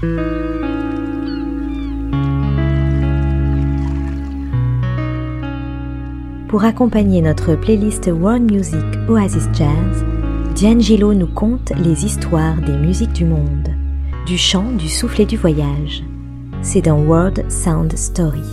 Pour 0.00 0.12
accompagner 6.62 7.20
notre 7.20 7.56
playlist 7.56 8.06
World 8.06 8.48
Music 8.48 8.78
Oasis 9.08 9.48
Jazz, 9.52 10.04
D'Angelo 10.60 11.14
nous 11.14 11.26
conte 11.26 11.72
les 11.76 12.04
histoires 12.04 12.60
des 12.60 12.76
musiques 12.76 13.12
du 13.12 13.24
monde, 13.24 13.70
du 14.24 14.38
chant, 14.38 14.70
du 14.70 14.88
souffle 14.88 15.22
et 15.22 15.26
du 15.26 15.36
voyage. 15.36 16.04
C'est 16.62 16.82
dans 16.82 17.00
World 17.00 17.50
Sound 17.50 17.98
Story. 17.98 18.44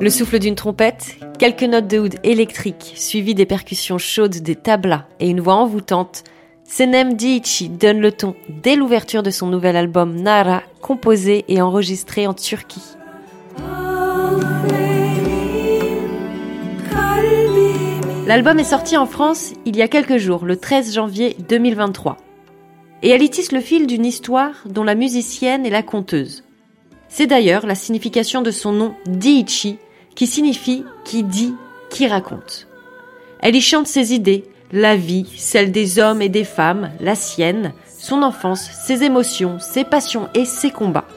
Le 0.00 0.08
souffle 0.08 0.38
d'une 0.38 0.56
trompette, 0.56 1.16
quelques 1.38 1.62
notes 1.62 1.86
de 1.86 1.98
oud 1.98 2.14
électriques, 2.24 2.94
suivies 2.96 3.34
des 3.34 3.46
percussions 3.46 3.98
chaudes 3.98 4.38
des 4.38 4.56
tablas 4.56 5.06
et 5.20 5.28
une 5.28 5.40
voix 5.40 5.54
envoûtante, 5.54 6.24
Senem 6.64 7.14
Diichi 7.14 7.68
donne 7.68 8.00
le 8.00 8.10
ton 8.10 8.34
dès 8.48 8.76
l'ouverture 8.76 9.22
de 9.22 9.30
son 9.30 9.46
nouvel 9.46 9.76
album 9.76 10.16
Nara, 10.16 10.62
composé 10.80 11.44
et 11.48 11.60
enregistré 11.60 12.26
en 12.26 12.34
Turquie. 12.34 12.96
L'album 18.26 18.58
est 18.58 18.64
sorti 18.64 18.96
en 18.96 19.06
France 19.06 19.52
il 19.64 19.76
y 19.76 19.82
a 19.82 19.88
quelques 19.88 20.16
jours, 20.16 20.44
le 20.44 20.56
13 20.56 20.94
janvier 20.94 21.36
2023. 21.48 22.16
Et 23.02 23.08
elle 23.08 23.22
y 23.22 23.30
tisse 23.30 23.52
le 23.52 23.60
fil 23.60 23.86
d'une 23.86 24.04
histoire 24.04 24.54
dont 24.66 24.84
la 24.84 24.94
musicienne 24.94 25.64
est 25.64 25.70
la 25.70 25.82
conteuse. 25.82 26.44
C'est 27.08 27.26
d'ailleurs 27.26 27.66
la 27.66 27.74
signification 27.74 28.42
de 28.42 28.50
son 28.50 28.72
nom 28.72 28.94
Diichi, 29.06 29.78
qui 30.14 30.26
signifie 30.26 30.84
qui 31.04 31.22
dit, 31.22 31.54
qui 31.88 32.06
raconte. 32.06 32.68
Elle 33.40 33.56
y 33.56 33.60
chante 33.60 33.86
ses 33.86 34.12
idées, 34.12 34.44
la 34.70 34.96
vie, 34.96 35.26
celle 35.36 35.72
des 35.72 35.98
hommes 35.98 36.22
et 36.22 36.28
des 36.28 36.44
femmes, 36.44 36.90
la 37.00 37.14
sienne, 37.14 37.72
son 37.98 38.22
enfance, 38.22 38.70
ses 38.86 39.02
émotions, 39.02 39.58
ses 39.58 39.84
passions 39.84 40.28
et 40.34 40.44
ses 40.44 40.70
combats. 40.70 41.08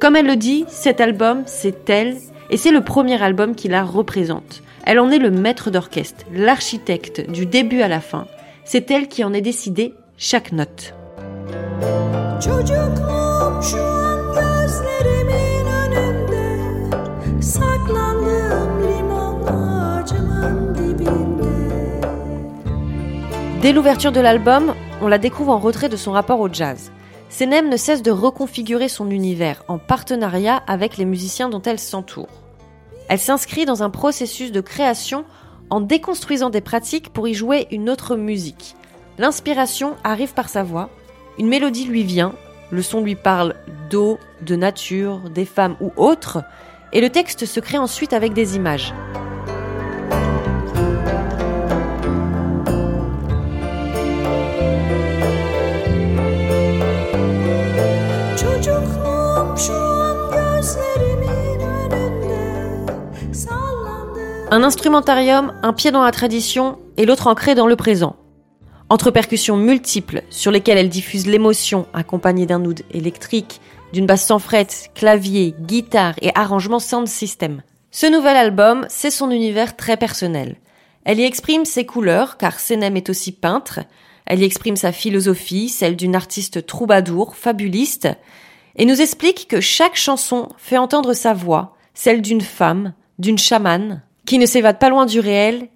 Comme 0.00 0.16
elle 0.16 0.26
le 0.26 0.36
dit, 0.36 0.64
cet 0.68 1.00
album, 1.00 1.42
c'est 1.46 1.88
elle, 1.88 2.16
et 2.50 2.56
c'est 2.56 2.70
le 2.70 2.82
premier 2.82 3.20
album 3.22 3.54
qui 3.54 3.68
la 3.68 3.84
représente. 3.84 4.62
Elle 4.84 5.00
en 5.00 5.10
est 5.10 5.18
le 5.18 5.30
maître 5.30 5.70
d'orchestre, 5.70 6.24
l'architecte 6.32 7.30
du 7.30 7.46
début 7.46 7.82
à 7.82 7.88
la 7.88 8.00
fin. 8.00 8.26
C'est 8.64 8.90
elle 8.90 9.08
qui 9.08 9.24
en 9.24 9.32
est 9.32 9.40
décidé 9.40 9.94
chaque 10.20 10.50
note. 10.50 10.94
Dès 23.62 23.72
l'ouverture 23.72 24.10
de 24.10 24.20
l'album, 24.20 24.74
on 25.00 25.06
la 25.06 25.18
découvre 25.18 25.52
en 25.52 25.58
retrait 25.60 25.88
de 25.88 25.96
son 25.96 26.10
rapport 26.10 26.40
au 26.40 26.52
jazz. 26.52 26.90
Senem 27.30 27.68
ne 27.68 27.76
cesse 27.76 28.02
de 28.02 28.10
reconfigurer 28.10 28.88
son 28.88 29.10
univers 29.10 29.62
en 29.68 29.78
partenariat 29.78 30.56
avec 30.66 30.96
les 30.96 31.04
musiciens 31.04 31.48
dont 31.48 31.62
elle 31.62 31.78
s'entoure. 31.78 32.28
Elle 33.08 33.20
s'inscrit 33.20 33.66
dans 33.66 33.84
un 33.84 33.90
processus 33.90 34.50
de 34.50 34.60
création 34.60 35.24
en 35.70 35.80
déconstruisant 35.80 36.50
des 36.50 36.60
pratiques 36.60 37.10
pour 37.10 37.28
y 37.28 37.34
jouer 37.34 37.68
une 37.70 37.88
autre 37.88 38.16
musique. 38.16 38.74
L'inspiration 39.18 39.96
arrive 40.04 40.32
par 40.32 40.48
sa 40.48 40.62
voix, 40.62 40.90
une 41.38 41.48
mélodie 41.48 41.86
lui 41.86 42.04
vient, 42.04 42.34
le 42.70 42.82
son 42.82 43.02
lui 43.02 43.16
parle 43.16 43.54
d'eau, 43.90 44.16
de 44.42 44.54
nature, 44.54 45.18
des 45.30 45.44
femmes 45.44 45.74
ou 45.80 45.92
autres, 45.96 46.44
et 46.92 47.00
le 47.00 47.10
texte 47.10 47.44
se 47.44 47.58
crée 47.58 47.78
ensuite 47.78 48.12
avec 48.12 48.32
des 48.32 48.54
images. 48.54 48.94
Un 64.50 64.62
instrumentarium, 64.62 65.52
un 65.62 65.72
pied 65.72 65.90
dans 65.90 66.02
la 66.02 66.10
tradition 66.12 66.78
et 66.96 67.04
l'autre 67.04 67.26
ancré 67.26 67.54
dans 67.54 67.66
le 67.66 67.76
présent. 67.76 68.16
Entre 68.90 69.10
percussions 69.10 69.58
multiples 69.58 70.22
sur 70.30 70.50
lesquelles 70.50 70.78
elle 70.78 70.88
diffuse 70.88 71.26
l'émotion 71.26 71.86
accompagnée 71.92 72.46
d'un 72.46 72.64
oud 72.64 72.80
électrique, 72.90 73.60
d'une 73.92 74.06
basse 74.06 74.24
sans 74.24 74.38
fret, 74.38 74.66
clavier, 74.94 75.54
guitare 75.60 76.14
et 76.22 76.30
arrangement 76.34 76.78
sound 76.78 77.06
system. 77.06 77.62
Ce 77.90 78.06
nouvel 78.06 78.36
album, 78.36 78.86
c'est 78.88 79.10
son 79.10 79.30
univers 79.30 79.76
très 79.76 79.98
personnel. 79.98 80.56
Elle 81.04 81.20
y 81.20 81.24
exprime 81.24 81.66
ses 81.66 81.84
couleurs, 81.84 82.38
car 82.38 82.58
Senem 82.60 82.96
est 82.96 83.10
aussi 83.10 83.32
peintre. 83.32 83.80
Elle 84.24 84.40
y 84.40 84.44
exprime 84.44 84.76
sa 84.76 84.92
philosophie, 84.92 85.68
celle 85.68 85.96
d'une 85.96 86.16
artiste 86.16 86.64
troubadour, 86.64 87.36
fabuliste, 87.36 88.08
et 88.76 88.86
nous 88.86 89.00
explique 89.02 89.48
que 89.48 89.60
chaque 89.60 89.96
chanson 89.96 90.48
fait 90.56 90.78
entendre 90.78 91.12
sa 91.12 91.34
voix, 91.34 91.76
celle 91.92 92.22
d'une 92.22 92.40
femme, 92.40 92.94
d'une 93.18 93.38
chamane, 93.38 94.02
qui 94.24 94.38
ne 94.38 94.46
s'évade 94.46 94.78
pas 94.78 94.90
loin 94.90 95.04
du 95.04 95.20
réel 95.20 95.68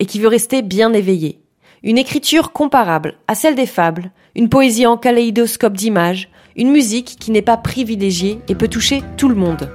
et 0.00 0.06
qui 0.06 0.18
veut 0.20 0.28
rester 0.28 0.60
bien 0.60 0.92
éveillé. 0.92 1.40
Une 1.84 1.98
écriture 1.98 2.52
comparable 2.52 3.14
à 3.28 3.34
celle 3.36 3.54
des 3.54 3.66
fables, 3.66 4.10
une 4.34 4.48
poésie 4.48 4.86
en 4.86 4.96
kaléidoscope 4.96 5.74
d'images, 5.74 6.28
une 6.56 6.70
musique 6.70 7.16
qui 7.20 7.30
n'est 7.30 7.40
pas 7.40 7.56
privilégiée 7.56 8.40
et 8.48 8.56
peut 8.56 8.66
toucher 8.66 9.02
tout 9.16 9.28
le 9.28 9.36
monde. 9.36 9.70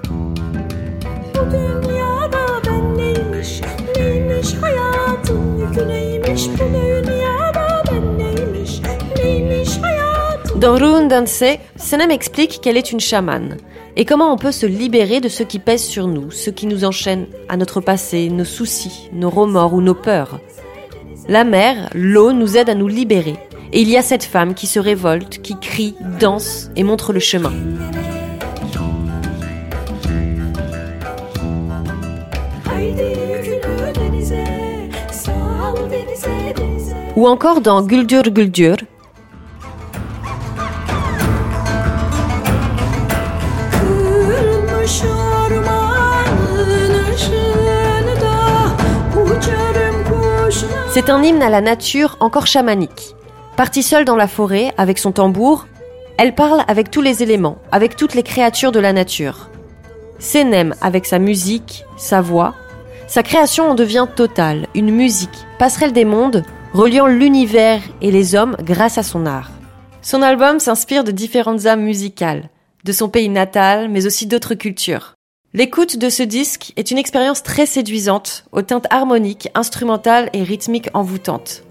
Dans 10.58 11.08
Danse, 11.08 11.44
Senem 11.78 12.12
explique 12.12 12.60
qu'elle 12.62 12.78
est 12.78 12.92
une 12.92 13.00
chamane 13.00 13.58
et 13.96 14.06
comment 14.06 14.34
on 14.34 14.38
peut 14.38 14.52
se 14.52 14.66
libérer 14.66 15.22
de 15.22 15.30
ce 15.30 15.44
qui 15.44 15.60
pèse 15.60 15.84
sur 15.84 16.08
nous, 16.08 16.32
ce 16.32 16.50
qui 16.50 16.66
nous 16.66 16.84
enchaîne 16.84 17.28
à 17.48 17.56
notre 17.56 17.80
passé, 17.80 18.30
nos 18.30 18.46
soucis, 18.46 19.10
nos 19.14 19.30
remords 19.30 19.74
ou 19.74 19.82
nos 19.82 19.94
peurs? 19.94 20.40
La 21.30 21.46
mer, 21.46 21.90
l'eau, 21.94 22.34
nous 22.34 22.58
aide 22.58 22.70
à 22.70 22.76
nous 22.76 22.90
libérer. 22.90 23.36
Et 23.72 23.82
il 23.82 23.90
y 23.90 23.96
a 23.98 24.02
cette 24.02 24.26
femme 24.26 24.54
qui 24.54 24.68
se 24.68 24.80
révolte, 24.80 25.42
qui 25.42 25.58
crie, 25.60 25.96
danse 26.20 26.70
et 26.76 26.84
montre 26.84 27.14
le 27.14 27.20
chemin. 27.20 27.54
Ou 37.16 37.28
encore 37.28 37.62
dans 37.62 37.82
Guldur 37.84 38.24
Guldur, 38.24 38.76
C'est 50.94 51.10
un 51.10 51.24
hymne 51.24 51.42
à 51.42 51.50
la 51.50 51.62
nature 51.62 52.18
encore 52.20 52.46
chamanique. 52.46 53.16
Partie 53.58 53.82
seule 53.82 54.06
dans 54.06 54.16
la 54.16 54.28
forêt, 54.28 54.72
avec 54.78 55.00
son 55.00 55.12
tambour, 55.12 55.66
elle 56.20 56.36
parle 56.36 56.64
avec 56.68 56.92
tous 56.92 57.02
les 57.02 57.24
éléments, 57.24 57.58
avec 57.72 57.96
toutes 57.96 58.14
les 58.14 58.22
créatures 58.22 58.72
de 58.72 58.80
la 58.80 58.94
nature. 58.94 59.50
Senem 60.20 60.76
avec 60.82 61.08
sa 61.08 61.18
musique, 61.18 61.84
sa 61.98 62.22
voix, 62.22 62.54
sa 63.08 63.24
création 63.24 63.72
en 63.72 63.74
devient 63.74 64.06
totale, 64.16 64.68
une 64.76 64.92
musique, 64.92 65.48
passerelle 65.58 65.94
des 65.94 66.06
mondes, 66.06 66.44
reliant 66.76 67.08
l'univers 67.08 67.82
et 68.02 68.12
les 68.12 68.36
hommes 68.36 68.56
grâce 68.62 69.00
à 69.00 69.04
son 69.04 69.26
art. 69.26 69.50
Son 70.04 70.22
album 70.22 70.60
s'inspire 70.60 71.04
de 71.04 71.12
différentes 71.12 71.66
âmes 71.66 71.82
musicales, 71.82 72.52
de 72.84 72.92
son 72.92 73.10
pays 73.10 73.30
natal, 73.30 73.90
mais 73.90 74.06
aussi 74.06 74.28
d'autres 74.28 74.54
cultures. 74.54 75.16
L'écoute 75.56 76.00
de 76.00 76.10
ce 76.10 76.24
disque 76.24 76.74
est 76.78 76.90
une 76.90 76.98
expérience 76.98 77.44
très 77.44 77.68
séduisante, 77.68 78.44
aux 78.52 78.64
teintes 78.64 78.88
harmoniques, 78.90 79.50
instrumentales 79.54 80.32
et 80.34 80.42
rythmiques 80.42 80.90
envoûtantes. 80.96 81.62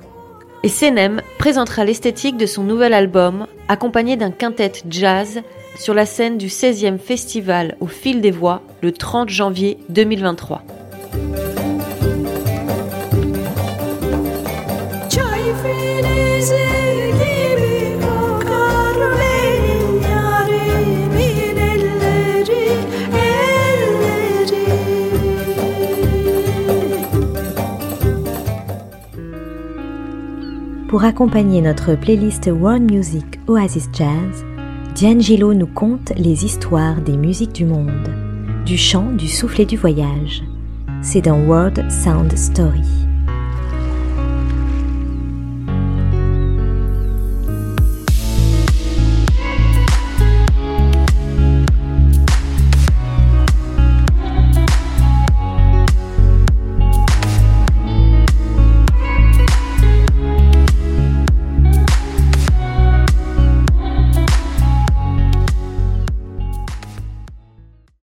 Et 0.63 0.69
Senem 0.69 1.21
présentera 1.37 1.85
l'esthétique 1.85 2.37
de 2.37 2.47
son 2.47 2.63
nouvel 2.63 2.95
album, 2.95 3.49
accompagné 3.67 4.17
d'un 4.17 4.31
quintet 4.31 4.71
jazz, 4.89 5.43
sur 5.77 5.95
la 5.95 6.07
scène 6.07 6.39
du 6.39 6.47
16e 6.47 6.99
festival 6.99 7.77
au 7.81 7.89
fil 7.89 8.21
des 8.21 8.31
voix, 8.31 8.63
le 8.83 8.93
30 8.93 9.29
janvier 9.29 9.79
2023. 9.89 10.63
Pour 30.93 31.05
accompagner 31.05 31.63
notre 31.63 31.95
playlist 31.95 32.51
World 32.53 32.93
Music 32.93 33.41
Oasis 33.47 33.89
Jazz, 33.95 34.45
Gillot 34.95 35.55
nous 35.55 35.67
conte 35.67 36.13
les 36.19 36.45
histoires 36.45 37.01
des 37.01 37.17
musiques 37.17 37.55
du 37.55 37.65
monde, 37.65 38.11
du 38.67 38.77
chant, 38.77 39.11
du 39.11 39.27
souffle 39.27 39.63
et 39.63 39.65
du 39.65 39.79
voyage. 39.79 40.43
C'est 41.01 41.23
dans 41.23 41.41
World 41.47 41.91
Sound 41.91 42.37
Story. 42.37 43.02